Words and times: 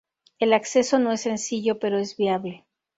El 0.39 0.53
acceso 0.53 0.97
no 0.97 1.11
es 1.11 1.21
sencillo, 1.21 1.77
pero 1.77 1.99
es 1.99 2.17
viable. 2.17 2.65